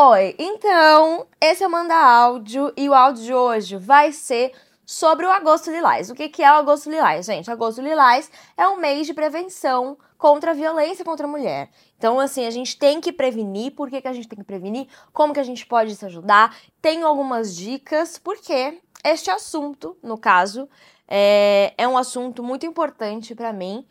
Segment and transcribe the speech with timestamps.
[0.00, 4.52] Oi, então, esse é o Manda Áudio e o áudio de hoje vai ser
[4.86, 6.08] sobre o Agosto Lilás.
[6.08, 7.50] O que, é o Agosto Lilás, gente?
[7.50, 11.68] Agosto Lilás é um mês de prevenção contra a violência contra a mulher.
[11.96, 13.72] Então, assim, a gente tem que prevenir.
[13.72, 14.86] Por que, que a gente tem que prevenir?
[15.12, 16.56] Como que a gente pode se ajudar?
[16.80, 20.68] Tenho algumas dicas, porque este assunto, no caso,
[21.08, 23.84] é, é um assunto muito importante para mim,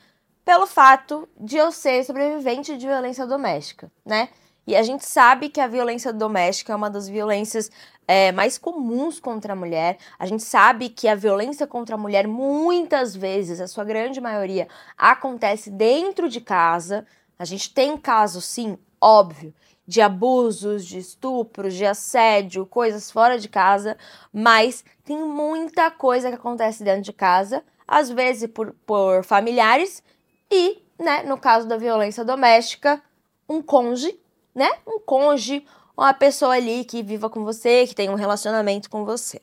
[0.46, 4.30] pelo fato de eu ser sobrevivente de violência doméstica, né?
[4.68, 7.72] E a gente sabe que a violência doméstica é uma das violências
[8.06, 9.98] é, mais comuns contra a mulher.
[10.20, 14.68] A gente sabe que a violência contra a mulher, muitas vezes, a sua grande maioria,
[14.98, 17.08] acontece dentro de casa.
[17.40, 19.54] A gente tem casos, sim, óbvio,
[19.88, 23.96] de abusos, de estupros, de assédio, coisas fora de casa,
[24.34, 30.04] mas tem muita coisa que acontece dentro de casa, às vezes por, por familiares
[30.52, 33.02] e, né, no caso da violência doméstica,
[33.48, 34.20] um cônjuge
[34.58, 34.70] né?
[34.88, 35.64] Um cônjuge,
[35.96, 39.40] uma pessoa ali que viva com você, que tem um relacionamento com você.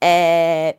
[0.00, 0.76] É...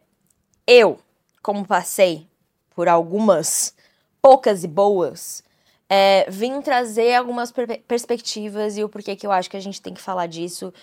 [0.68, 1.00] Eu,
[1.42, 2.28] como passei
[2.76, 3.74] por algumas
[4.22, 5.42] poucas e boas,
[5.90, 9.82] é, vim trazer algumas per perspectivas e o porquê que eu acho que a gente
[9.82, 10.74] tem que falar disso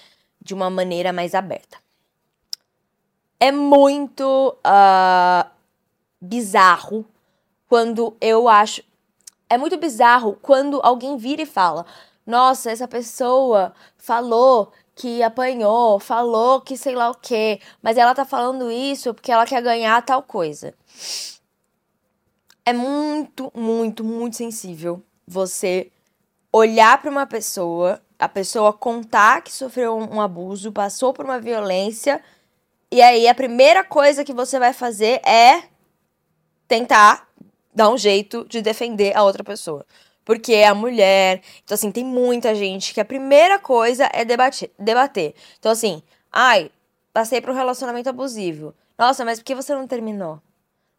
[0.41, 1.79] de uma maneira mais aberta.
[3.39, 5.49] É muito uh,
[6.21, 7.07] bizarro
[7.69, 8.83] quando eu acho.
[9.49, 11.87] É muito bizarro quando alguém vira e fala:
[12.29, 18.23] nossa, essa pessoa falou que apanhou, falou que sei lá o quê, mas ela tá
[18.23, 20.75] falando isso porque ela quer ganhar tal coisa.
[22.67, 25.91] É muito, muito, muito sensível você
[26.53, 32.23] olhar para uma pessoa, a pessoa contar que sofreu um abuso, passou por uma violência,
[32.91, 35.63] e aí a primeira coisa que você vai fazer é
[36.67, 37.27] tentar
[37.75, 39.87] dar um jeito de defender a outra pessoa
[40.29, 41.41] porque é a mulher.
[41.65, 44.71] Então, assim, tem muita gente que a primeira coisa é debater.
[44.79, 45.35] debater.
[45.59, 46.71] Então, assim, ai,
[47.15, 48.75] passei por um relacionamento abusivo.
[48.99, 50.39] Nossa, mas por que você não terminou?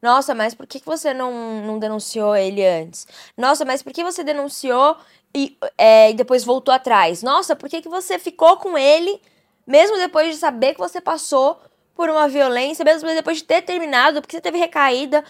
[0.02, 3.06] Nossa, mas por que você não, não denunciou ele antes?
[3.38, 4.98] Nossa, mas por que você denunciou
[5.32, 7.22] e, é, e depois voltou atrás?
[7.22, 9.22] Nossa, por que, que você ficou com ele
[9.68, 11.62] mesmo depois de saber que você passou
[11.94, 15.24] por uma violência, mesmo depois de ter terminado, porque você teve recaída?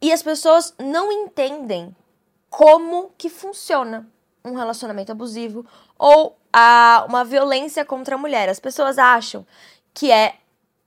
[0.00, 1.92] E as pessoas não entendem
[2.50, 4.06] como que funciona
[4.44, 5.64] um relacionamento abusivo
[5.98, 8.48] ou a, uma violência contra a mulher.
[8.48, 9.46] As pessoas acham
[9.94, 10.34] que é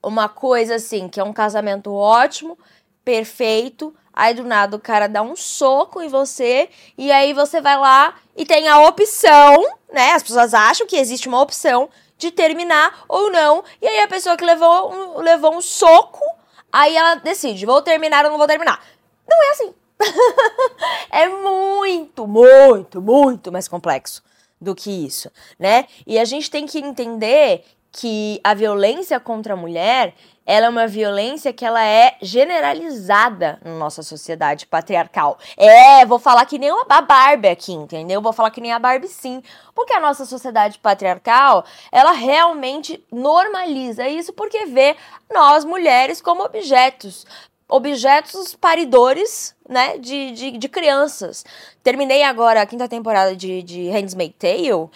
[0.02, 2.58] uma coisa assim, que é um casamento ótimo,
[3.06, 7.78] perfeito, aí do nada o cara dá um soco em você e aí você vai
[7.78, 10.12] lá e tem a opção, né?
[10.12, 14.38] As pessoas acham que existe uma opção de terminar ou não, e aí a pessoa
[14.38, 16.24] que levou um, levou um soco,
[16.72, 18.84] aí ela decide, vou terminar ou não vou terminar.
[19.28, 19.74] Não é assim.
[21.12, 24.24] é muito, muito, muito mais complexo
[24.60, 25.86] do que isso, né?
[26.08, 30.16] E a gente tem que entender que a violência contra a mulher,
[30.46, 35.38] ela é uma violência que ela é generalizada na nossa sociedade patriarcal.
[35.56, 38.20] É, vou falar que nem a Barbie aqui, entendeu?
[38.20, 39.44] Vou falar que nem a Barbie sim,
[39.76, 44.96] porque a nossa sociedade patriarcal, ela realmente normaliza isso porque vê
[45.32, 47.28] nós mulheres como objetos
[47.74, 51.44] objetos paridores, né, de, de, de, crianças.
[51.82, 54.92] Terminei agora a quinta temporada de, de Handmaid's Tale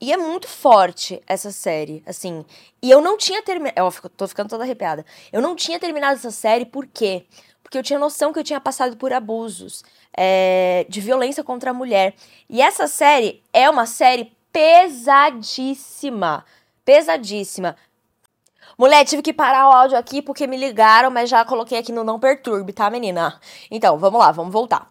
[0.00, 2.44] e é muito forte essa série, assim.
[2.80, 3.74] E eu não tinha terminado...
[3.76, 5.04] Eu tô ficando toda arrepiada.
[5.32, 7.26] Eu não tinha terminado essa série, por quê?
[7.64, 9.82] Porque eu tinha noção que eu tinha passado por abusos,
[10.16, 12.14] é, de violência contra a mulher.
[12.48, 16.44] E essa série é uma série pesadíssima.
[16.84, 17.76] Pesadíssima.
[18.78, 22.04] Mulher, tive que parar o áudio aqui porque me ligaram, mas já coloquei aqui no
[22.04, 23.38] não perturbe, tá, menina?
[23.70, 24.90] Então, vamos lá, vamos voltar.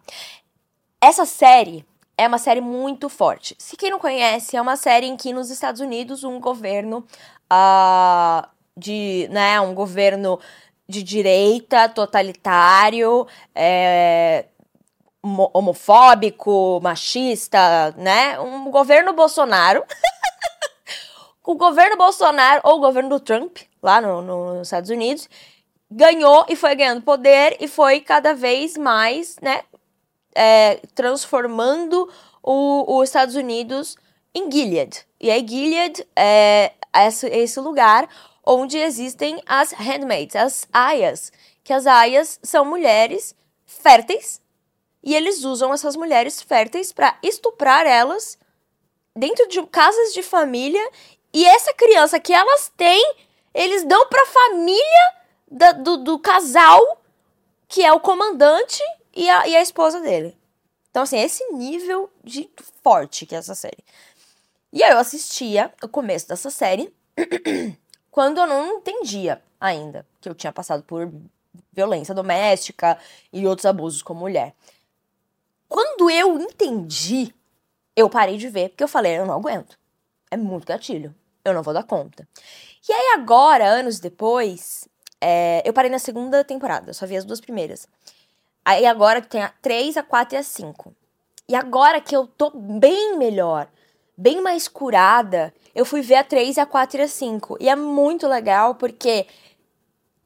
[1.00, 1.84] Essa série
[2.16, 3.56] é uma série muito forte.
[3.58, 7.06] Se quem não conhece, é uma série em que nos Estados Unidos um governo
[7.50, 8.46] uh,
[8.76, 10.38] de, né, um governo
[10.86, 14.46] de direita, totalitário, é,
[15.22, 18.38] homofóbico, machista, né?
[18.40, 19.84] Um governo Bolsonaro.
[21.50, 25.28] o governo Bolsonaro ou o governo do Trump, lá no, no, nos Estados Unidos,
[25.90, 29.62] ganhou e foi ganhando poder e foi cada vez mais, né,
[30.34, 32.08] é, transformando
[32.42, 33.96] os Estados Unidos
[34.32, 35.04] em Gilead.
[35.20, 36.72] E aí Gilead é
[37.06, 38.08] esse, esse lugar
[38.46, 41.32] onde existem as handmaids, as aias,
[41.64, 43.34] que as aias são mulheres
[43.66, 44.40] férteis
[45.02, 48.38] e eles usam essas mulheres férteis para estuprar elas
[49.16, 50.88] dentro de casas de família
[51.32, 53.14] e essa criança que elas têm,
[53.54, 55.14] eles dão pra família
[55.50, 57.02] da, do, do casal,
[57.68, 58.82] que é o comandante
[59.14, 60.36] e a, e a esposa dele.
[60.90, 62.50] Então, assim, esse nível de
[62.82, 63.84] forte que é essa série.
[64.72, 66.92] E aí eu assistia o começo dessa série
[68.10, 71.12] quando eu não entendia ainda que eu tinha passado por
[71.72, 72.98] violência doméstica
[73.32, 74.54] e outros abusos com mulher.
[75.68, 77.32] Quando eu entendi,
[77.94, 79.78] eu parei de ver, porque eu falei, eu não aguento.
[80.30, 81.14] É muito gatilho.
[81.44, 82.26] Eu não vou dar conta.
[82.88, 84.88] E aí, agora, anos depois,
[85.20, 87.86] é, eu parei na segunda temporada, só vi as duas primeiras.
[88.64, 90.94] Aí agora tem a 3, a 4 e a 5.
[91.48, 93.68] E agora que eu tô bem melhor,
[94.16, 97.56] bem mais curada, eu fui ver a 3, a 4 e a 5.
[97.60, 99.26] E é muito legal porque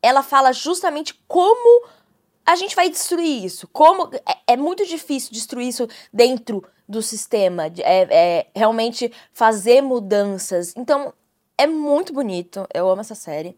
[0.02, 1.86] ela fala justamente como
[2.44, 3.68] a gente vai destruir isso.
[3.68, 10.74] Como é, é muito difícil destruir isso dentro do sistema, é, é, realmente fazer mudanças.
[10.76, 11.12] Então
[11.56, 12.66] é muito bonito.
[12.72, 13.56] Eu amo essa série.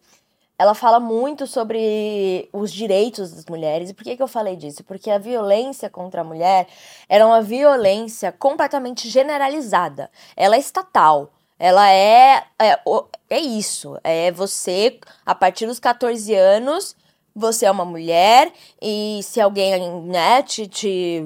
[0.58, 3.90] Ela fala muito sobre os direitos das mulheres.
[3.90, 4.82] E por que, que eu falei disso?
[4.84, 6.66] Porque a violência contra a mulher
[7.08, 10.10] era uma violência completamente generalizada.
[10.34, 11.30] Ela é estatal.
[11.58, 12.78] Ela é, é,
[13.28, 13.98] é isso.
[14.02, 16.96] É você, a partir dos 14 anos,
[17.36, 18.50] você é uma mulher
[18.80, 21.22] e se alguém né, te, te,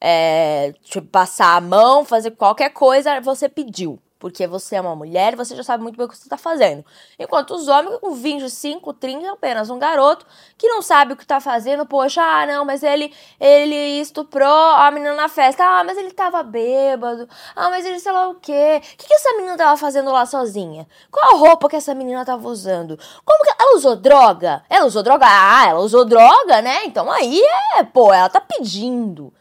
[0.00, 5.34] é, te passar a mão, fazer qualquer coisa, você pediu porque você é uma mulher
[5.34, 6.84] você já sabe muito bem o que você está fazendo.
[7.18, 10.26] Enquanto os homens com 25, 30 é apenas um garoto
[10.56, 14.90] que não sabe o que está fazendo, poxa, ah, não, mas ele ele estuprou a
[14.90, 17.26] menina na festa, ah, mas ele estava bêbado,
[17.56, 18.82] ah, mas ele sei lá o quê.
[18.82, 20.86] O que, que essa menina estava fazendo lá sozinha?
[21.10, 22.98] Qual a roupa que essa menina estava usando?
[23.24, 24.62] Como que ela usou droga?
[24.68, 25.26] Ela usou droga?
[25.26, 26.84] Ah, ela usou droga, né?
[26.84, 27.40] Então aí
[27.78, 29.32] é, pô, ela tá pedindo.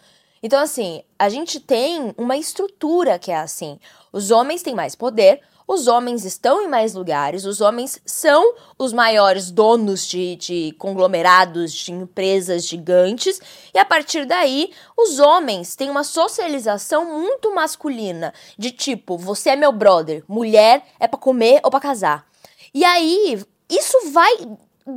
[0.42, 3.78] Então, assim, a gente tem uma estrutura que é assim.
[4.12, 5.42] Os homens têm mais poder,
[5.72, 11.72] os homens estão em mais lugares, os homens são os maiores donos de, de, conglomerados,
[11.72, 13.40] de empresas gigantes,
[13.72, 19.56] e a partir daí, os homens têm uma socialização muito masculina, de tipo, você é
[19.56, 22.26] meu brother, mulher é para comer ou para casar.
[22.74, 23.40] E aí,
[23.70, 24.34] isso vai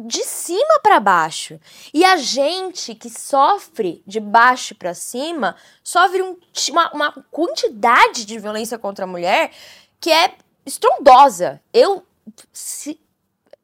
[0.06, 1.60] de cima para baixo.
[1.92, 6.36] E a gente que sofre de baixo para cima sofre um,
[6.70, 9.52] uma, uma quantidade de violência contra a mulher
[10.00, 10.34] que é
[10.64, 11.60] estrondosa.
[11.72, 12.04] Eu,
[12.52, 13.00] se,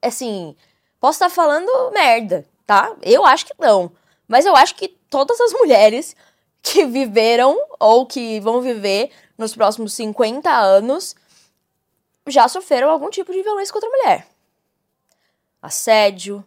[0.03, 0.55] assim,
[1.01, 2.95] posso estar falando merda, tá?
[3.03, 3.91] Eu acho que não.
[4.27, 6.15] Mas eu acho que todas as mulheres
[6.63, 11.15] que viveram ou que vão viver nos próximos 50 anos
[12.27, 14.38] já sofreram algum tipo de violência contra a mulher
[15.61, 16.45] assédio,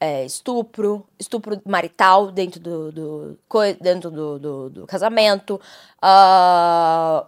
[0.00, 3.38] é, estupro, estupro marital dentro do, do
[3.80, 5.60] dentro do, do, do casamento.
[6.02, 7.26] Uh,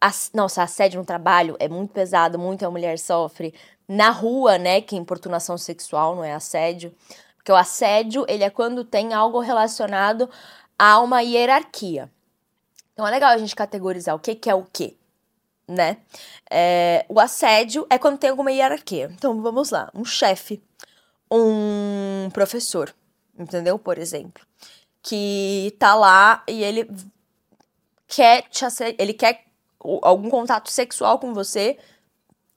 [0.00, 3.54] ass, nossa, assédio no trabalho é muito pesado, muita mulher sofre.
[3.86, 6.94] Na rua, né, que é importunação sexual, não é assédio.
[7.36, 10.28] Porque o assédio, ele é quando tem algo relacionado
[10.78, 12.10] a uma hierarquia.
[12.92, 14.96] Então é legal a gente categorizar o que, que é o que
[15.68, 15.98] né?
[16.50, 19.10] É, o assédio é quando tem alguma hierarquia.
[19.12, 20.62] Então vamos lá, um chefe,
[21.30, 22.94] um professor,
[23.38, 23.78] entendeu?
[23.78, 24.44] Por exemplo,
[25.02, 26.90] que tá lá e ele
[28.06, 28.64] quer te
[28.98, 29.44] ele quer
[30.02, 31.78] algum contato sexual com você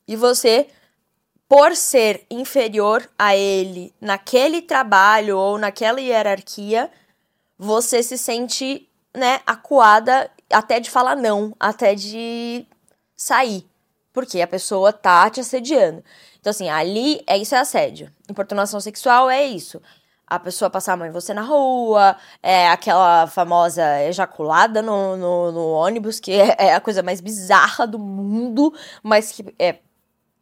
[0.07, 0.67] e você
[1.47, 6.89] por ser inferior a ele naquele trabalho ou naquela hierarquia,
[7.57, 12.65] você se sente, né, acuada até de falar não, até de
[13.21, 13.67] sair,
[14.11, 16.03] porque a pessoa tá te assediando.
[16.39, 18.11] Então, assim, ali é isso é assédio.
[18.29, 19.81] Importunação sexual é isso.
[20.25, 25.51] A pessoa passar a mão em você na rua, é aquela famosa ejaculada no, no,
[25.51, 28.73] no ônibus, que é, é, a coisa mais bizarra do mundo,
[29.03, 29.79] mas que é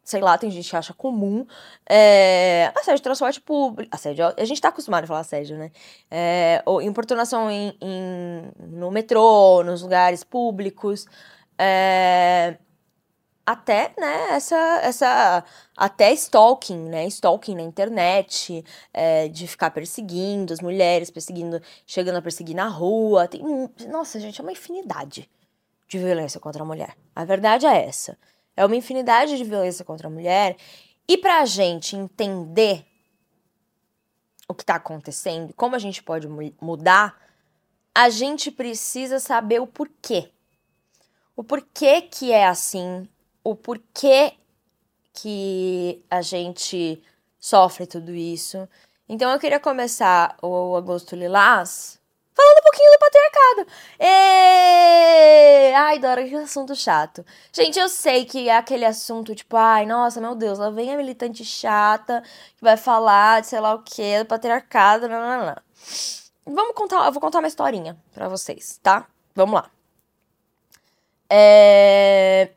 [0.02, 1.46] sei lá, tem gente que acha comum.
[1.88, 3.94] É, assédio transporte público.
[3.94, 5.70] Assédio, a gente tá acostumado a falar assédio, né?
[6.10, 11.06] É, ou importunação em, em, no metrô, nos lugares públicos.
[11.56, 12.56] É,
[13.50, 15.44] até, né, essa, essa,
[15.76, 22.22] até stalking, né, stalking na internet, é, de ficar perseguindo as mulheres, perseguindo, chegando a
[22.22, 23.42] perseguir na rua, tem,
[23.88, 25.28] nossa, gente, é uma infinidade
[25.88, 26.96] de violência contra a mulher.
[27.14, 28.16] A verdade é essa,
[28.56, 30.56] é uma infinidade de violência contra a mulher,
[31.08, 32.86] e pra gente entender
[34.48, 36.28] o que tá acontecendo, como a gente pode
[36.60, 37.20] mudar,
[37.94, 40.30] a gente precisa saber o porquê.
[41.34, 43.08] O porquê que é assim,
[43.42, 44.34] o porquê
[45.12, 47.02] que a gente
[47.38, 48.68] sofre tudo isso.
[49.08, 51.98] Então eu queria começar o Agosto Lilás
[52.34, 53.66] falando um pouquinho do patriarcado.
[54.00, 55.72] E...
[55.74, 57.24] Ai, Dora, que assunto chato.
[57.52, 60.96] Gente, eu sei que é aquele assunto tipo, ai, nossa, meu Deus, lá vem a
[60.96, 62.22] militante chata
[62.56, 65.56] que vai falar de sei lá o que, do patriarcado, não, não, não.
[66.46, 69.06] Vamos contar, eu vou contar uma historinha para vocês, tá?
[69.34, 69.70] Vamos lá.
[71.28, 72.50] É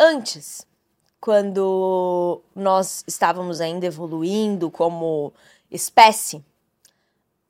[0.00, 0.64] Antes,
[1.20, 5.32] quando nós estávamos ainda evoluindo como
[5.70, 6.44] espécie,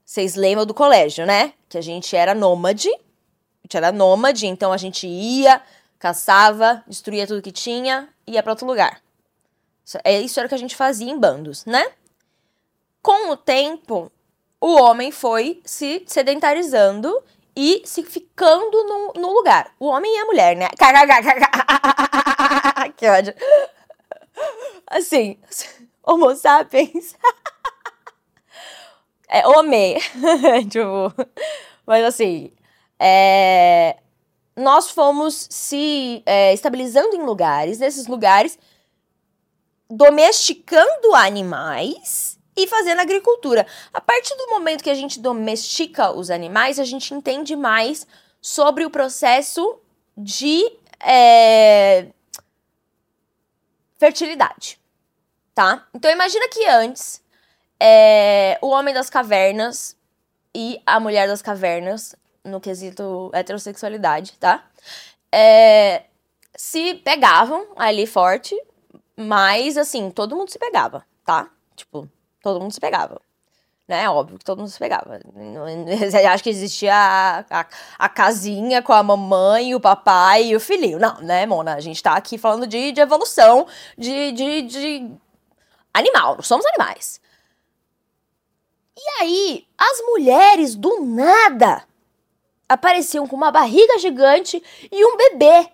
[0.04, 1.52] vocês lembram do colégio, né?
[1.68, 2.88] Que a gente era nômade.
[2.88, 5.60] A gente era nômade, então a gente ia,
[5.98, 9.02] caçava, destruía tudo que tinha, ia para outro lugar.
[10.02, 11.92] É isso era o que a gente fazia em bandos, né?
[13.02, 14.10] Com o tempo,
[14.58, 17.22] o homem foi se sedentarizando
[17.60, 19.74] e se ficando no, no lugar.
[19.80, 20.68] O homem e a mulher, né?
[22.96, 23.34] que ódio.
[24.86, 25.36] Assim,
[26.06, 27.16] Homo sapiens.
[29.28, 29.98] é homem.
[30.70, 31.12] tipo,
[31.84, 32.52] mas assim,
[32.96, 33.96] é,
[34.56, 38.56] nós fomos se é, estabilizando em lugares, nesses lugares,
[39.90, 43.64] domesticando animais e fazendo agricultura.
[43.94, 48.04] A partir do momento que a gente domestica os animais, a gente entende mais
[48.40, 49.78] sobre o processo
[50.16, 50.64] de
[50.98, 52.08] é,
[53.96, 54.80] fertilidade,
[55.54, 55.86] tá?
[55.94, 57.22] Então imagina que antes
[57.78, 59.96] é, o homem das cavernas
[60.52, 64.68] e a mulher das cavernas, no quesito heterossexualidade, tá?
[65.30, 66.04] É,
[66.56, 68.60] se pegavam ali forte,
[69.16, 71.48] mas assim, todo mundo se pegava, tá?
[71.76, 72.08] Tipo,
[72.42, 73.20] todo mundo se pegava.
[73.88, 74.08] Né?
[74.08, 75.18] Óbvio que todo mundo se pegava.
[76.32, 77.66] Acho que existia a, a,
[77.98, 80.98] a, casinha com a mamãe, o papai e o filhinho.
[80.98, 81.74] Não, né, Mona?
[81.74, 83.66] A gente tá aqui falando de, de evolução,
[83.96, 85.10] de, de, de
[85.94, 86.36] animal.
[86.36, 87.18] Nós somos animais.
[88.94, 91.84] E aí, as mulheres do nada
[92.68, 95.70] apareciam com uma barriga gigante e um bebê.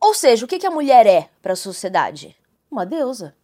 [0.00, 2.36] Ou seja, o que a mulher é para a sociedade?
[2.68, 3.36] Uma deusa.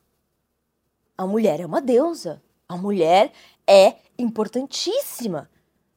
[1.20, 2.42] A mulher é uma deusa.
[2.66, 3.30] A mulher
[3.66, 5.50] é importantíssima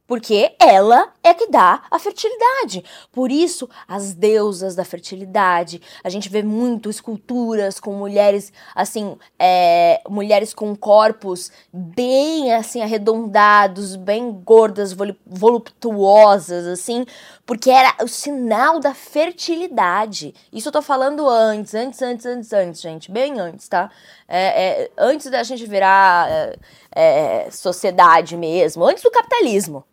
[0.05, 2.83] porque ela é que dá a fertilidade.
[3.11, 10.01] Por isso, as deusas da fertilidade, a gente vê muito esculturas com mulheres assim, é,
[10.09, 14.93] mulheres com corpos bem assim arredondados, bem gordas,
[15.25, 17.05] voluptuosas, assim,
[17.45, 20.35] porque era o sinal da fertilidade.
[20.51, 23.89] Isso eu tô falando antes, antes, antes, antes, antes, gente, bem antes, tá?
[24.27, 26.57] É, é, antes da gente virar é,
[26.91, 29.85] é, sociedade mesmo, antes do capitalismo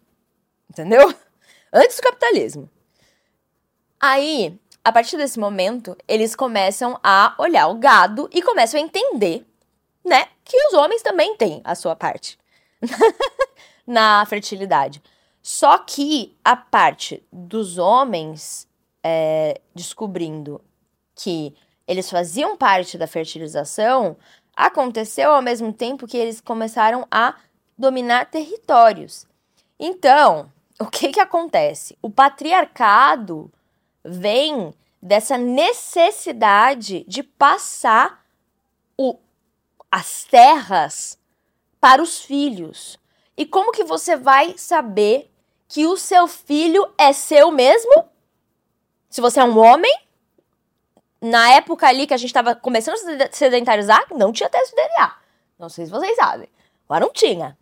[0.70, 1.12] entendeu?
[1.72, 2.70] Antes do capitalismo.
[4.00, 9.44] Aí, a partir desse momento, eles começam a olhar o gado e começam a entender,
[10.04, 12.38] né, que os homens também têm a sua parte
[13.86, 15.02] na fertilidade.
[15.42, 18.66] Só que a parte dos homens
[19.02, 20.62] é, descobrindo
[21.14, 21.54] que
[21.86, 24.16] eles faziam parte da fertilização
[24.56, 27.34] aconteceu ao mesmo tempo que eles começaram a
[27.76, 29.26] dominar territórios.
[29.78, 31.96] Então, o que que acontece?
[32.00, 33.52] O patriarcado
[34.02, 38.24] vem dessa necessidade de passar
[38.96, 39.18] o,
[39.92, 41.18] as terras
[41.78, 42.98] para os filhos.
[43.36, 45.30] E como que você vai saber
[45.68, 48.08] que o seu filho é seu mesmo?
[49.10, 49.92] Se você é um homem,
[51.20, 55.16] na época ali que a gente estava começando a sedentarizar, não tinha teste de DNA.
[55.58, 56.48] Não sei se vocês sabem.
[56.88, 57.56] Agora não tinha.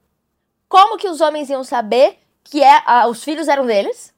[0.68, 2.18] Como que os homens iam saber
[2.50, 4.14] que é os filhos eram deles,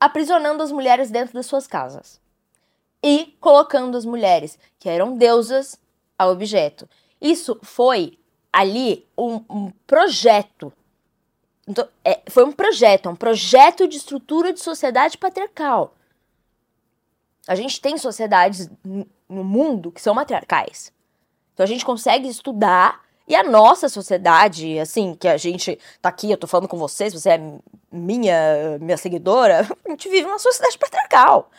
[0.00, 2.20] aprisionando as mulheres dentro das suas casas
[3.02, 5.78] e colocando as mulheres, que eram deusas,
[6.18, 6.88] a objeto.
[7.20, 8.18] Isso foi
[8.52, 10.72] ali um, um projeto.
[11.68, 15.94] Então, é, foi um projeto, um projeto de estrutura de sociedade patriarcal.
[17.46, 18.68] A gente tem sociedades
[19.28, 20.92] no mundo que são matriarcais.
[21.54, 26.30] Então a gente consegue estudar e a nossa sociedade, assim, que a gente tá aqui,
[26.30, 27.40] eu tô falando com vocês, você é
[27.90, 31.50] minha, minha seguidora, a gente vive uma sociedade patriarcal.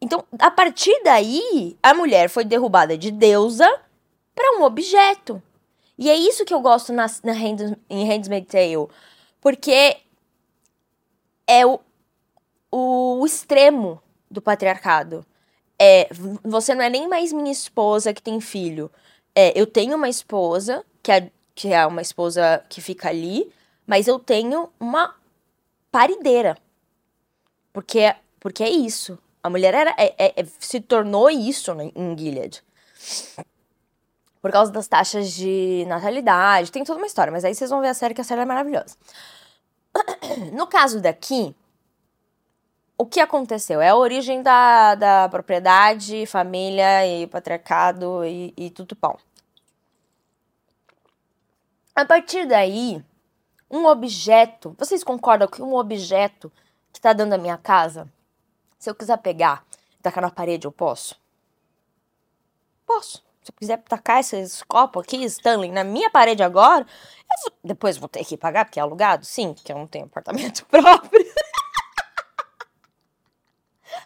[0.00, 3.68] Então, a partir daí, a mulher foi derrubada de deusa
[4.34, 5.42] para um objeto.
[5.96, 8.88] E é isso que eu gosto na, na Hand, em Handmaid's Tale.
[9.40, 9.96] Porque
[11.46, 11.80] é o,
[12.70, 15.24] o, o extremo do patriarcado.
[15.78, 16.08] É,
[16.42, 18.90] você não é nem mais minha esposa que tem filho.
[19.34, 23.52] É, eu tenho uma esposa, que é, que é uma esposa que fica ali,
[23.86, 25.14] mas eu tenho uma
[25.90, 26.56] parideira.
[27.72, 29.18] Porque, porque é isso.
[29.42, 32.62] A mulher era, é, é, é se tornou isso né, em Gilead.
[34.40, 36.70] Por causa das taxas de natalidade.
[36.70, 38.44] Tem toda uma história, mas aí vocês vão ver a série, que a série é
[38.44, 38.96] maravilhosa.
[40.52, 41.54] No caso daqui,
[42.96, 43.80] o que aconteceu?
[43.80, 49.18] É a origem da, da propriedade, família e patriarcado e, e tudo pão.
[51.94, 53.04] A partir daí,
[53.70, 54.74] um objeto.
[54.78, 56.50] Vocês concordam que um objeto
[56.92, 58.08] que está dentro da minha casa,
[58.78, 59.64] se eu quiser pegar,
[60.02, 61.16] tacar na parede, eu posso?
[62.86, 63.22] Posso.
[63.42, 67.96] Se eu quiser tacar esses copos aqui, Stanley, na minha parede agora, eu vou, depois
[67.96, 69.24] vou ter que pagar, porque é alugado?
[69.24, 71.24] Sim, porque eu não tenho apartamento próprio.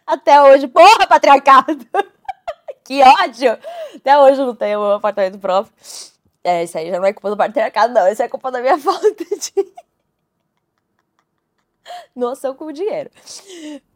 [0.06, 1.86] Até hoje, porra, patriarcado!
[2.84, 3.58] que ódio!
[3.96, 5.72] Até hoje eu não tenho um apartamento próprio.
[6.42, 8.08] É, isso aí já não é culpa do patriarcado, não.
[8.08, 9.72] Isso é culpa da minha falta de
[12.14, 13.10] noção com o dinheiro.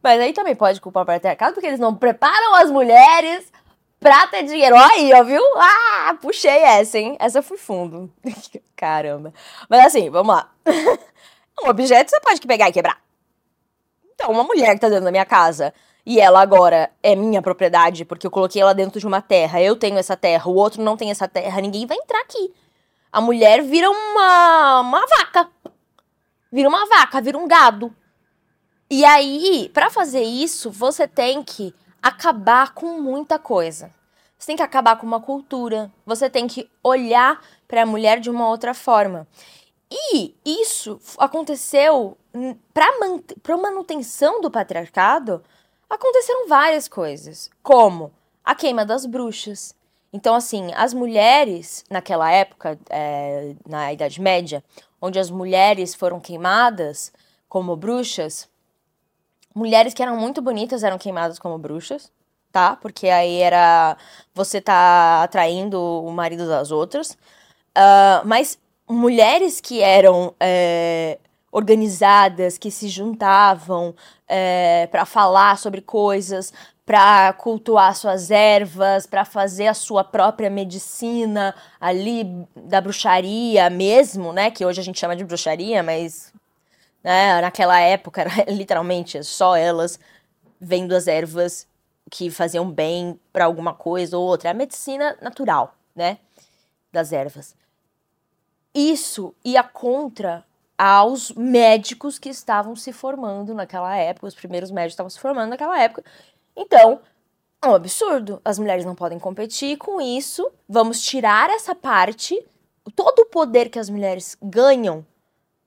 [0.02, 3.50] Mas aí também pode culpar o patriarcado, porque eles não preparam as mulheres
[3.98, 4.76] pra ter dinheiro.
[4.76, 5.42] Aí, ó, viu?
[5.56, 7.16] Ah, puxei essa, hein?
[7.18, 8.12] Essa foi fundo.
[8.76, 9.32] Caramba.
[9.68, 10.50] Mas assim, vamos lá.
[11.62, 13.01] Um objeto você pode pegar e quebrar.
[14.22, 15.74] Então, uma mulher que tá dentro da minha casa
[16.06, 19.74] e ela agora é minha propriedade porque eu coloquei ela dentro de uma terra, eu
[19.74, 22.54] tenho essa terra, o outro não tem essa terra, ninguém vai entrar aqui.
[23.10, 25.50] A mulher vira uma, uma vaca.
[26.52, 27.92] Vira uma vaca, vira um gado.
[28.88, 33.90] E aí, para fazer isso, você tem que acabar com muita coisa.
[34.38, 38.30] Você tem que acabar com uma cultura, você tem que olhar para a mulher de
[38.30, 39.26] uma outra forma.
[40.14, 42.16] E isso aconteceu
[42.72, 45.42] para manutenção do patriarcado
[45.88, 48.10] aconteceram várias coisas, como
[48.42, 49.74] a queima das bruxas.
[50.10, 54.64] Então, assim, as mulheres, naquela época, é, na Idade Média,
[55.00, 57.12] onde as mulheres foram queimadas
[57.46, 58.48] como bruxas,
[59.54, 62.10] mulheres que eram muito bonitas eram queimadas como bruxas,
[62.50, 62.76] tá?
[62.76, 63.96] Porque aí era
[64.34, 67.12] você tá atraindo o marido das outras.
[67.76, 68.58] Uh, mas
[68.92, 71.18] mulheres que eram é,
[71.50, 73.94] organizadas, que se juntavam
[74.28, 76.52] é, para falar sobre coisas,
[76.84, 84.50] para cultuar suas ervas, para fazer a sua própria medicina ali da bruxaria mesmo, né?
[84.50, 86.32] Que hoje a gente chama de bruxaria, mas
[87.02, 89.98] né, naquela época era literalmente só elas
[90.60, 91.66] vendo as ervas
[92.10, 94.48] que faziam bem para alguma coisa ou outra.
[94.48, 96.18] É a medicina natural, né?
[96.92, 97.54] Das ervas.
[98.74, 100.44] Isso ia contra
[100.76, 105.80] aos médicos que estavam se formando naquela época, os primeiros médicos estavam se formando naquela
[105.80, 106.02] época.
[106.56, 107.00] Então,
[107.62, 108.40] é um absurdo.
[108.44, 110.50] As mulheres não podem competir com isso.
[110.68, 112.44] Vamos tirar essa parte.
[112.96, 115.06] Todo o poder que as mulheres ganham,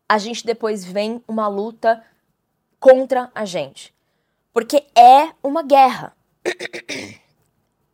[0.08, 2.04] a gente depois vem uma luta
[2.80, 3.94] contra a gente.
[4.52, 6.16] Porque é uma guerra.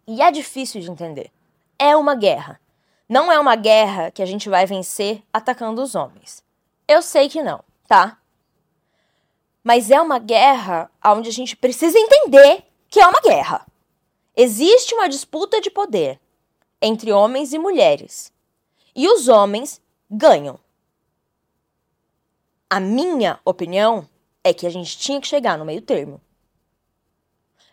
[0.08, 1.32] E é difícil de entender.
[1.80, 2.60] É uma guerra.
[3.12, 6.41] Não é uma guerra que a gente vai vencer atacando os homens.
[6.88, 8.17] Eu sei que não, tá?
[9.62, 13.67] Mas é uma guerra onde a gente precisa entender que é uma guerra.
[14.34, 16.21] Existe uma disputa de poder
[16.82, 18.32] entre homens e mulheres.
[18.95, 20.58] E os homens ganham.
[22.69, 24.08] A minha opinião
[24.41, 26.21] é que a gente tinha que chegar no meio termo.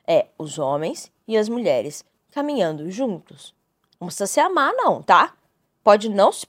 [0.05, 3.57] É os homens e as mulheres caminhando juntos.
[4.01, 5.35] Não precisa se amar, não, tá?
[5.89, 6.47] pode não se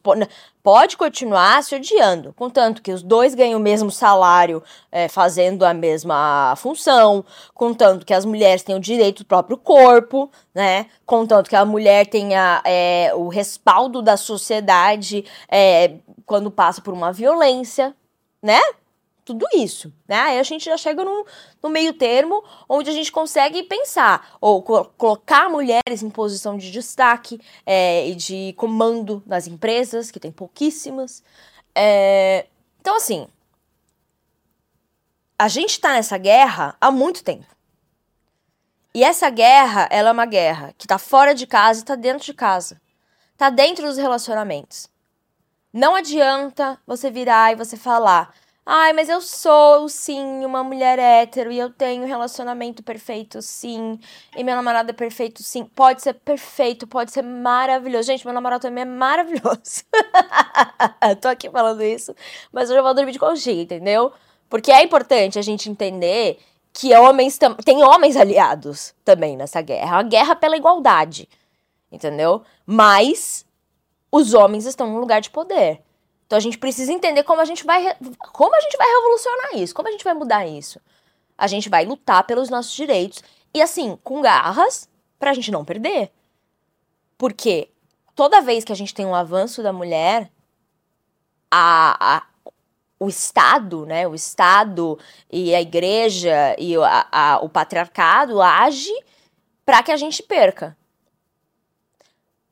[0.61, 5.73] pode continuar se odiando, contanto que os dois ganham o mesmo salário é, fazendo a
[5.73, 10.87] mesma função, contanto que as mulheres têm o direito do próprio corpo, né?
[11.05, 15.93] Contanto que a mulher tenha é, o respaldo da sociedade é,
[16.25, 17.95] quando passa por uma violência,
[18.43, 18.59] né?
[19.29, 20.19] Tudo isso, né?
[20.19, 21.25] Aí a gente já chega no,
[21.61, 26.71] no meio termo onde a gente consegue pensar ou co colocar mulheres em posição de
[26.71, 31.23] destaque é, e de comando nas empresas, que tem pouquíssimas.
[31.75, 32.47] É,
[32.81, 33.27] então, assim,
[35.37, 37.45] a gente está nessa guerra há muito tempo.
[38.95, 42.25] E essa guerra, ela é uma guerra que está fora de casa e está dentro
[42.25, 42.81] de casa.
[43.33, 44.89] Está dentro dos relacionamentos.
[45.71, 48.33] Não adianta você virar e você falar
[48.71, 53.99] Ai, mas eu sou, sim, uma mulher hétero e eu tenho um relacionamento perfeito, sim.
[54.37, 55.65] E meu namorado é perfeito, sim.
[55.65, 58.05] Pode ser perfeito, pode ser maravilhoso.
[58.05, 59.83] Gente, meu namorado também é maravilhoso.
[61.19, 62.15] Tô aqui falando isso,
[62.53, 64.11] mas eu já vou dormir de conchinha, entendeu?
[64.47, 66.37] Porque é importante a gente entender
[66.71, 69.95] que homens tem homens aliados também nessa guerra.
[69.95, 71.27] É uma guerra pela igualdade,
[71.91, 72.43] entendeu?
[72.67, 73.47] Mas
[74.11, 75.81] os homens estão num lugar de poder.
[76.29, 77.91] Então a gente precisa entender como a gente vai
[78.31, 80.79] como a gente vai revolucionar isso, como a gente vai mudar isso.
[81.35, 84.87] A gente vai lutar pelos nossos direitos e assim, com garras,
[85.17, 86.11] pra gente não perder.
[87.17, 87.71] Porque
[88.13, 90.31] toda vez que a gente tem um avanço da mulher,
[91.49, 92.27] a, a
[92.99, 94.99] o Estado, né, o Estado
[95.31, 98.93] e a igreja e a, a, o patriarcado age
[99.65, 100.77] para que a gente perca.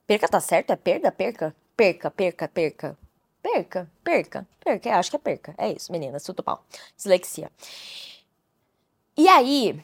[0.08, 0.72] Perca tá certo?
[0.72, 1.12] É perda?
[1.12, 1.56] Perca?
[1.76, 2.98] Perca, perca, perca.
[3.54, 4.98] Perca, perca, perca.
[4.98, 5.56] Acho que é perca.
[5.58, 6.66] É isso, meninas, tudo pau.
[6.98, 7.50] Dislexia.
[9.16, 9.82] E aí,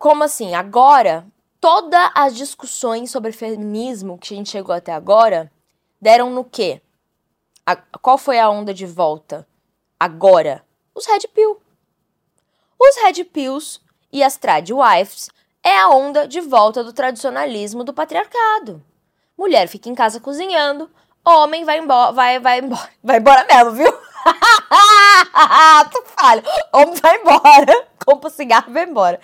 [0.00, 0.54] Como assim?
[0.54, 1.26] Agora,
[1.60, 5.52] todas as discussões sobre feminismo que a gente chegou até agora
[6.00, 6.80] deram no quê?
[7.66, 9.46] A, qual foi a onda de volta?
[9.98, 11.60] Agora, os Red Pill.
[12.78, 13.78] Os Red Pills
[14.10, 15.28] e as Trad Wives
[15.62, 18.82] é a onda de volta do tradicionalismo do patriarcado.
[19.36, 20.90] Mulher fica em casa cozinhando,
[21.30, 23.92] homem vai embora, vai, vai embora, vai embora mesmo, viu?
[25.90, 26.42] tu falha.
[26.72, 29.20] Homem vai embora, compra cigarro vai embora.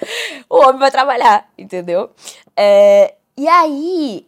[0.48, 2.10] O homem vai trabalhar, entendeu?
[2.56, 4.26] É, e aí,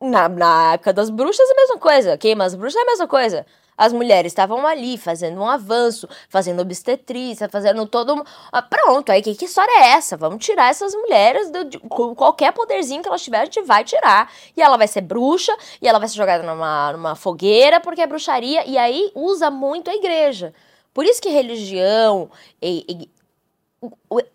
[0.00, 2.18] na, na época das bruxas é a mesma coisa.
[2.18, 3.46] Queima as bruxas é a mesma coisa.
[3.76, 8.24] As mulheres estavam ali fazendo um avanço, fazendo obstetrícia, fazendo todo.
[8.52, 10.16] Ah, pronto, aí que, que história é essa?
[10.16, 13.84] Vamos tirar essas mulheres do, de, com qualquer poderzinho que elas tiverem, a gente vai
[13.84, 14.32] tirar.
[14.56, 18.06] E ela vai ser bruxa, e ela vai ser jogada numa, numa fogueira, porque é
[18.06, 18.64] bruxaria.
[18.66, 20.54] E aí usa muito a igreja.
[20.92, 22.30] Por isso que religião,
[22.62, 23.10] e, e,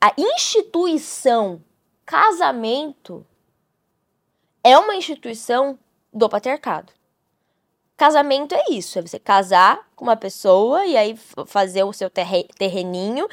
[0.02, 1.62] a instituição
[2.06, 3.26] casamento
[4.64, 5.80] é uma instituição
[6.14, 6.92] do patriarcado.
[8.00, 12.48] Casamento é isso, é você casar com uma pessoa e aí fazer o seu terre
[12.58, 13.28] terreninho.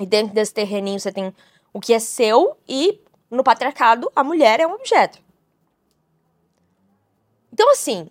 [0.00, 1.32] E dentro desse terreninho você tem
[1.72, 5.20] o que é seu e no patriarcado a mulher é um objeto.
[7.52, 8.10] Então assim,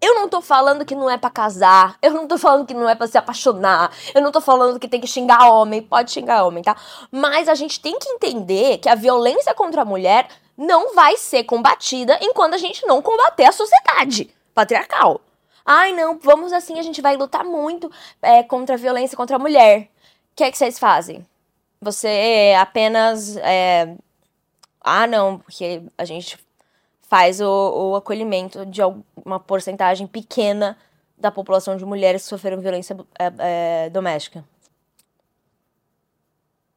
[0.00, 2.88] eu não tô falando que não é para casar, eu não tô falando que não
[2.88, 6.44] é para se apaixonar, eu não tô falando que tem que xingar homem, pode xingar
[6.44, 6.76] homem, tá?
[7.10, 11.44] Mas a gente tem que entender que a violência contra a mulher não vai ser
[11.44, 15.20] combatida enquanto a gente não combater a sociedade patriarcal.
[15.64, 17.90] Ai, não, vamos assim, a gente vai lutar muito
[18.22, 19.88] é, contra a violência contra a mulher.
[20.32, 21.26] O que é que vocês fazem?
[21.80, 23.36] Você apenas.
[23.38, 23.94] É...
[24.82, 26.38] Ah, não, porque a gente
[27.10, 28.80] faz o, o acolhimento de
[29.26, 30.78] uma porcentagem pequena
[31.18, 33.32] da população de mulheres que sofreram violência é,
[33.84, 34.42] é, doméstica.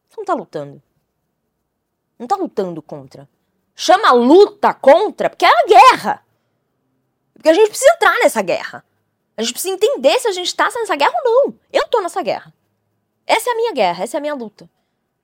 [0.09, 0.81] Você não tá lutando.
[2.19, 3.29] Não tá lutando contra
[3.75, 6.25] chama luta contra, porque é a guerra.
[7.33, 8.85] Porque a gente precisa entrar nessa guerra.
[9.35, 11.59] A gente precisa entender se a gente está nessa guerra ou não.
[11.71, 12.53] Eu tô nessa guerra.
[13.25, 14.69] Essa é a minha guerra, essa é a minha luta.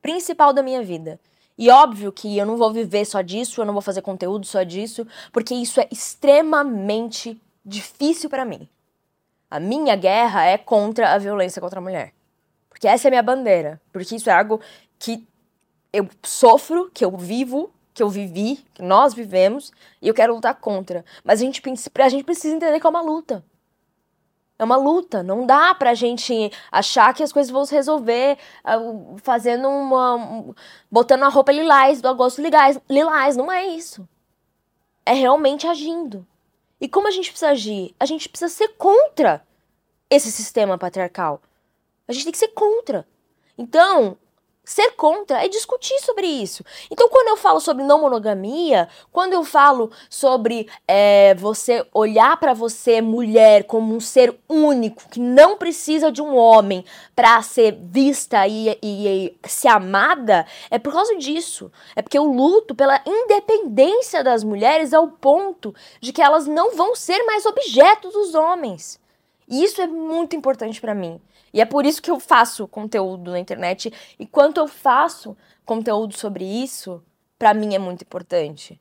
[0.02, 1.20] Principal da minha vida.
[1.60, 4.64] E óbvio que eu não vou viver só disso, eu não vou fazer conteúdo só
[4.64, 8.68] disso, porque isso é extremamente difícil para mim.
[9.52, 12.14] A minha guerra é contra a violência contra a mulher.
[12.70, 13.82] Porque essa é a minha bandeira.
[13.92, 14.62] Porque isso é algo
[14.98, 15.28] que
[15.92, 17.70] eu sofro, que eu vivo
[18.00, 21.04] que eu vivi, que nós vivemos, e eu quero lutar contra.
[21.22, 21.62] Mas a gente,
[22.00, 23.44] a gente precisa entender que é uma luta.
[24.60, 25.24] É uma luta.
[25.24, 30.16] Não dá pra gente achar que as coisas vão se resolver uh, fazendo uma.
[30.16, 30.54] Um,
[30.92, 33.38] botando a roupa lilás do agosto lilás, lilás.
[33.38, 34.08] Não é isso.
[35.06, 36.28] É realmente agindo.
[36.82, 37.96] E como a gente precisa agir?
[37.98, 39.42] A gente precisa ser contra
[40.10, 41.42] esse sistema patriarcal.
[42.06, 43.08] A gente tem que ser contra.
[43.58, 44.18] Então,
[44.70, 46.64] Ser contra é discutir sobre isso.
[46.92, 52.54] Então, quando eu falo sobre não monogamia, quando eu falo sobre é, você olhar para
[52.54, 58.48] você, mulher, como um ser único, que não precisa de um homem para ser vista
[58.48, 61.72] e, e, e ser amada, é por causa disso.
[61.96, 66.96] É porque eu luto pela independência das mulheres ao ponto de que elas não vão
[66.96, 69.00] ser mais objetos dos homens.
[69.48, 71.20] E isso é muito importante para mim.
[71.54, 73.92] E é por isso que eu faço conteúdo na internet.
[74.18, 75.36] E quanto eu faço
[75.66, 77.04] conteúdo sobre isso,
[77.38, 78.80] para mim é muito importante.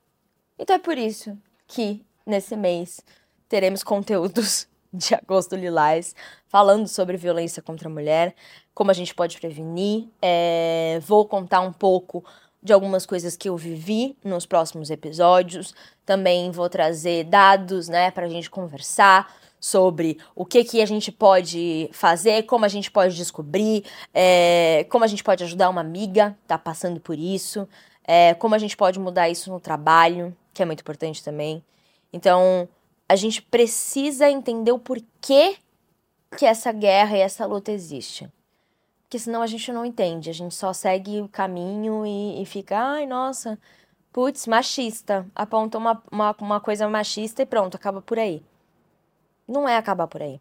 [0.57, 3.01] Então é por isso que nesse mês
[3.47, 6.15] teremos conteúdos de agosto lilás
[6.47, 8.35] falando sobre violência contra a mulher,
[8.73, 10.07] como a gente pode prevenir.
[10.21, 12.23] É, vou contar um pouco
[12.61, 15.73] de algumas coisas que eu vivi nos próximos episódios.
[16.05, 21.11] Também vou trazer dados, né, para a gente conversar sobre o que, que a gente
[21.11, 26.37] pode fazer, como a gente pode descobrir, é, como a gente pode ajudar uma amiga
[26.47, 27.67] tá passando por isso,
[28.05, 31.63] é, como a gente pode mudar isso no trabalho, que é muito importante também.
[32.11, 32.67] Então,
[33.07, 35.57] a gente precisa entender o porquê
[36.37, 38.29] que essa guerra e essa luta existe.
[39.03, 42.77] Porque senão a gente não entende, a gente só segue o caminho e, e fica,
[42.77, 43.57] ai, nossa,
[44.13, 45.25] putz, machista.
[45.35, 48.43] Aponta uma, uma, uma coisa machista e pronto, acaba por aí
[49.49, 50.39] não é acabar por aí.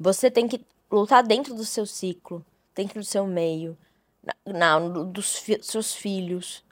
[0.00, 2.44] Você tem que lutar dentro do seu ciclo,
[2.74, 3.76] dentro do seu meio,
[4.22, 6.64] na, na dos fi seus filhos.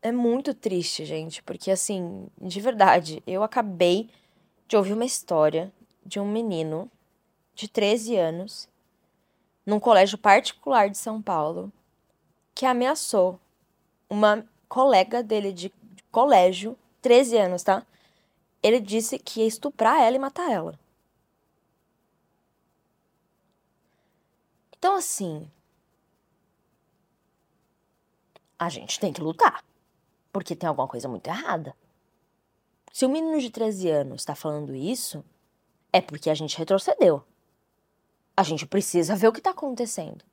[0.00, 4.08] É muito triste, gente, porque assim, de verdade, eu acabei
[4.66, 5.72] de ouvir uma história
[6.06, 6.90] de um menino
[7.54, 8.68] de 13 anos
[9.66, 11.70] num colégio particular de São Paulo
[12.54, 13.38] que ameaçou
[14.08, 15.72] uma colega dele de
[16.10, 17.84] colégio, 13 anos, tá?
[18.62, 20.78] Ele disse que ia estuprar ela e matar ela.
[24.76, 25.50] Então, assim,
[28.58, 29.64] a gente tem que lutar.
[30.32, 31.74] Porque tem alguma coisa muito errada.
[32.92, 35.24] Se o um menino de 13 anos está falando isso,
[35.92, 37.22] é porque a gente retrocedeu.
[38.36, 40.24] A gente precisa ver o que está acontecendo.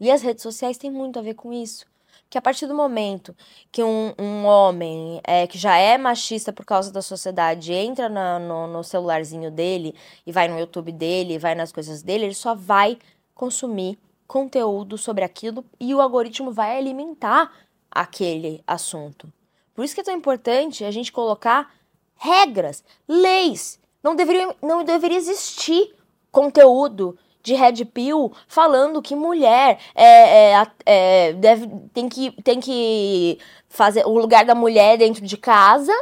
[0.00, 1.86] E as redes sociais têm muito a ver com isso.
[2.32, 3.36] Que a partir do momento
[3.70, 8.38] que um, um homem é, que já é machista por causa da sociedade entra na,
[8.38, 9.94] no, no celularzinho dele
[10.26, 12.96] e vai no YouTube dele, vai nas coisas dele, ele só vai
[13.34, 17.52] consumir conteúdo sobre aquilo e o algoritmo vai alimentar
[17.90, 19.30] aquele assunto.
[19.74, 21.70] Por isso que é tão importante a gente colocar
[22.16, 23.78] regras, leis.
[24.02, 25.94] Não deveria, não deveria existir
[26.30, 33.38] conteúdo de Red Pill falando que mulher é, é, é, deve, tem, que, tem que
[33.68, 35.92] fazer o lugar da mulher dentro de casa,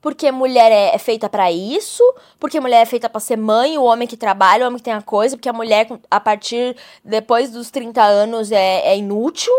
[0.00, 2.02] porque mulher é, é feita para isso,
[2.38, 4.92] porque mulher é feita para ser mãe, o homem que trabalha, o homem que tem
[4.92, 9.52] a coisa, porque a mulher, a partir depois dos 30 anos, é, é inútil.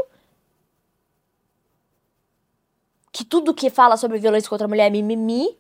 [3.12, 5.58] Que tudo que fala sobre violência contra a mulher é mimimi.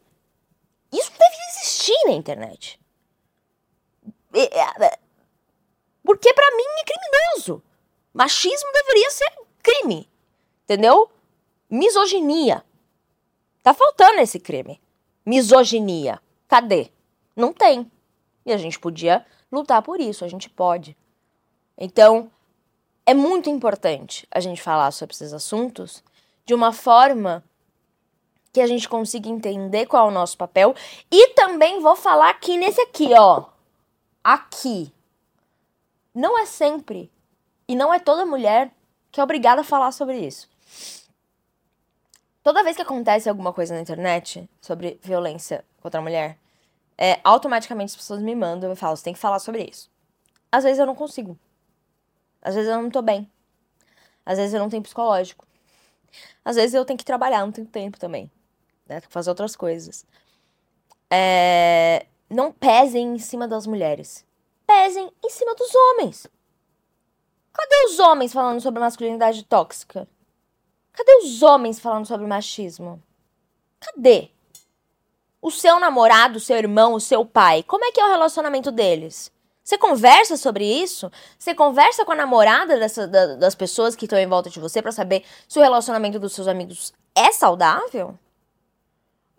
[0.91, 2.79] Isso deve existir na internet.
[4.33, 4.99] É,
[6.09, 7.61] porque para mim é criminoso.
[8.11, 10.09] Machismo deveria ser crime.
[10.63, 11.07] Entendeu?
[11.69, 12.65] Misoginia.
[13.61, 14.81] Tá faltando esse crime.
[15.23, 16.19] Misoginia.
[16.47, 16.89] Cadê?
[17.35, 17.91] Não tem.
[18.43, 20.97] E a gente podia lutar por isso, a gente pode.
[21.77, 22.31] Então,
[23.05, 26.03] é muito importante a gente falar sobre esses assuntos
[26.43, 27.43] de uma forma
[28.51, 30.73] que a gente consiga entender qual é o nosso papel.
[31.11, 33.45] E também vou falar aqui nesse aqui, ó.
[34.23, 34.91] Aqui.
[36.13, 37.11] Não é sempre
[37.67, 38.71] e não é toda mulher
[39.11, 40.49] que é obrigada a falar sobre isso.
[42.41, 46.37] Toda vez que acontece alguma coisa na internet sobre violência contra a mulher,
[46.97, 49.89] é, automaticamente as pessoas me mandam e falam: você tem que falar sobre isso.
[50.51, 51.37] Às vezes eu não consigo.
[52.41, 53.29] Às vezes eu não tô bem.
[54.25, 55.45] Às vezes eu não tenho psicológico.
[56.43, 58.23] Às vezes eu tenho que trabalhar, não tenho tempo também.
[58.87, 58.99] Né?
[58.99, 60.05] Tenho que fazer outras coisas.
[61.09, 62.05] É...
[62.29, 64.25] Não pesem em cima das mulheres
[64.69, 66.27] pesem em cima dos homens.
[67.51, 70.07] Cadê os homens falando sobre masculinidade tóxica?
[70.93, 73.01] Cadê os homens falando sobre machismo?
[73.79, 74.29] Cadê?
[75.41, 78.71] O seu namorado, o seu irmão, o seu pai, como é que é o relacionamento
[78.71, 79.31] deles?
[79.63, 81.11] Você conversa sobre isso?
[81.37, 84.83] Você conversa com a namorada dessa, da, das pessoas que estão em volta de você
[84.83, 88.17] para saber se o relacionamento dos seus amigos é saudável?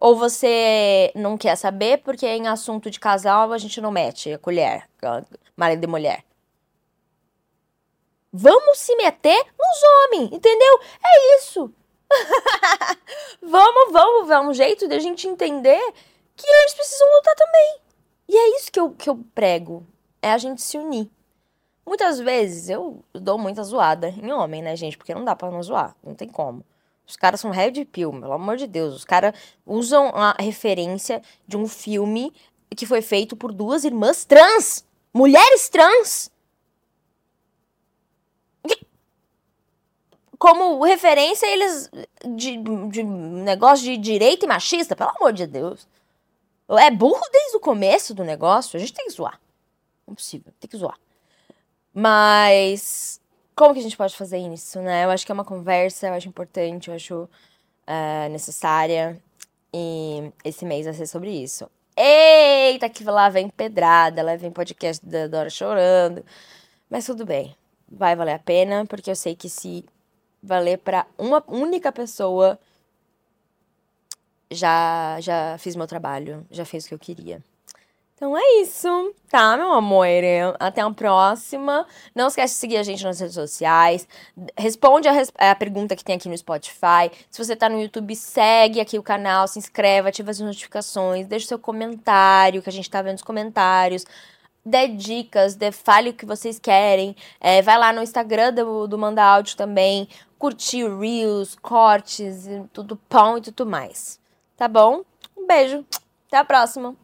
[0.00, 4.38] Ou você não quer saber porque em assunto de casal a gente não mete a
[4.38, 4.88] colher,
[5.54, 6.24] marido e mulher?
[8.32, 10.80] Vamos se meter nos homens, entendeu?
[11.04, 11.70] É isso.
[13.42, 15.92] vamos, vamos, vamos, um jeito de a gente entender
[16.34, 17.80] que eles precisam lutar também.
[18.26, 19.86] E é isso que eu, que eu prego,
[20.22, 21.10] é a gente se unir.
[21.86, 24.96] Muitas vezes eu dou muita zoada em homem, né, gente?
[24.96, 26.64] Porque não dá pra não zoar, não tem como.
[27.10, 28.94] Os caras são red pill, pelo amor de Deus.
[28.94, 29.34] Os caras
[29.66, 32.32] usam a referência de um filme
[32.76, 34.86] que foi feito por duas irmãs trans.
[35.12, 36.30] Mulheres trans.
[40.38, 41.90] Como referência, eles.
[42.24, 42.56] De,
[42.90, 45.88] de negócio de direita e machista, pelo amor de Deus.
[46.78, 48.76] É burro desde o começo do negócio.
[48.76, 49.40] A gente tem que zoar.
[50.06, 50.96] Não é possível, tem que zoar.
[51.92, 53.19] Mas
[53.54, 55.04] como que a gente pode fazer isso, né?
[55.04, 59.20] Eu acho que é uma conversa, eu acho importante, eu acho uh, necessária.
[59.72, 61.70] E esse mês vai ser sobre isso.
[61.96, 66.24] Eita, que lá vem pedrada, lá vem podcast da Dora chorando.
[66.88, 67.54] Mas tudo bem,
[67.90, 69.84] vai valer a pena, porque eu sei que se
[70.42, 72.58] valer para uma única pessoa,
[74.50, 77.42] já, já fiz meu trabalho, já fiz o que eu queria.
[78.20, 80.06] Então é isso, tá, meu amor?
[80.58, 81.86] Até a próxima.
[82.14, 84.06] Não esquece de seguir a gente nas redes sociais.
[84.58, 87.10] Responde a, a, pergunta que tem aqui no Spotify.
[87.30, 91.46] Se você tá no YouTube, segue aqui o canal, se inscreve, ativa as notificações, deixa
[91.46, 94.04] seu comentário, que a gente tá vendo os comentários.
[94.62, 97.16] Dê dicas, dê, fale o que vocês querem.
[97.40, 100.06] É, vai lá no Instagram do, do Manda Áudio também.
[100.38, 104.20] Curtir Reels, cortes, tudo pão e tudo mais.
[104.58, 105.04] Tá bom?
[105.34, 105.86] Um beijo.
[106.28, 106.94] Até a próxima.